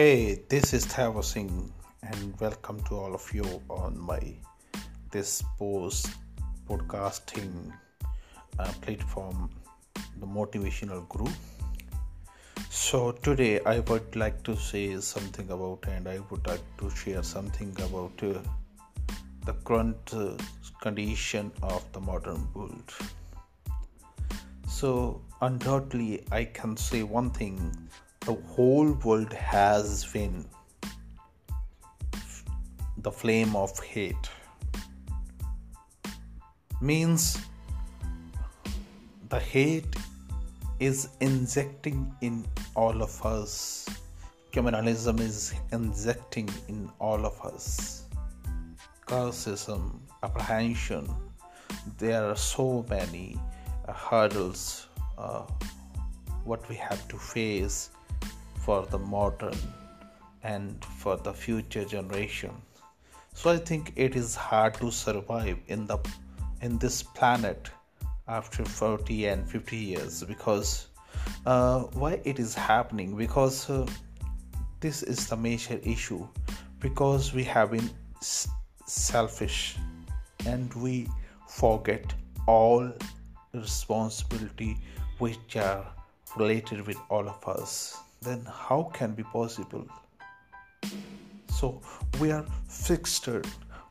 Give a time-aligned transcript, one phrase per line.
[0.00, 1.70] Hey, this is Thavar Singh,
[2.02, 4.18] and welcome to all of you on my
[5.10, 6.08] this post
[6.66, 7.70] podcasting
[8.58, 9.50] uh, platform,
[10.20, 11.34] the Motivational Group.
[12.70, 17.22] So today I would like to say something about, and I would like to share
[17.22, 18.38] something about uh,
[19.44, 20.32] the current uh,
[20.80, 22.90] condition of the modern world.
[24.66, 27.76] So undoubtedly, I can say one thing
[28.26, 30.44] the whole world has been
[32.98, 34.28] the flame of hate.
[36.80, 37.38] Means
[39.28, 39.96] the hate
[40.78, 43.88] is injecting in all of us.
[44.52, 48.04] Communalism is injecting in all of us.
[49.06, 51.08] Casteism apprehension
[51.98, 53.38] there are so many
[53.88, 55.42] uh, hurdles uh,
[56.44, 57.90] what we have to face
[58.64, 59.56] for the modern
[60.42, 62.52] and for the future generation.
[63.32, 65.98] So i think it is hard to survive in the
[66.62, 67.70] in this planet
[68.28, 70.88] after 40 and 50 years because
[71.46, 73.16] uh, why it is happening?
[73.16, 73.86] Because uh,
[74.80, 76.26] this is the major issue
[76.80, 78.48] because we have been s-
[78.86, 79.76] selfish
[80.46, 81.08] and we
[81.48, 82.14] forget
[82.46, 82.92] all
[83.52, 84.76] responsibility
[85.18, 85.86] which are
[86.36, 89.86] related with all of us then how can be possible?
[91.48, 91.80] So
[92.20, 93.28] we are fixed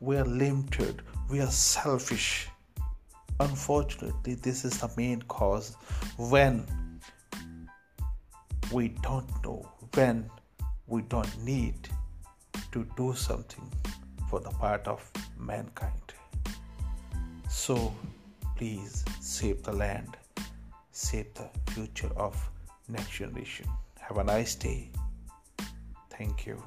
[0.00, 2.48] we are limited we are selfish.
[3.40, 5.76] Unfortunately this is the main cause
[6.16, 6.64] when
[8.72, 10.30] we don't know when
[10.86, 11.88] we don't need
[12.72, 13.70] to do something
[14.28, 15.92] for the part of mankind.
[17.48, 17.92] So
[18.56, 20.16] please save the land
[20.96, 22.34] save the future of
[22.88, 23.66] next generation
[24.08, 24.90] have a nice day.
[26.10, 26.62] Thank you.